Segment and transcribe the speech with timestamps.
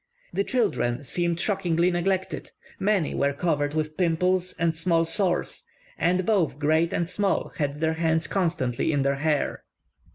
[0.33, 6.57] The children seemed shockingly neglected; many were covered with pimples and small sores; and both
[6.57, 9.63] great and small had their hands constantly in their hair.